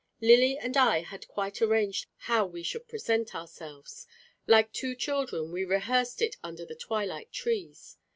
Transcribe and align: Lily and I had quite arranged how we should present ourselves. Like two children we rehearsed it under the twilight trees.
Lily 0.19 0.57
and 0.57 0.75
I 0.77 1.01
had 1.01 1.27
quite 1.27 1.61
arranged 1.61 2.07
how 2.17 2.43
we 2.47 2.63
should 2.63 2.87
present 2.87 3.35
ourselves. 3.35 4.07
Like 4.47 4.73
two 4.73 4.95
children 4.95 5.51
we 5.51 5.63
rehearsed 5.63 6.23
it 6.23 6.37
under 6.43 6.65
the 6.65 6.73
twilight 6.73 7.31
trees. 7.31 7.97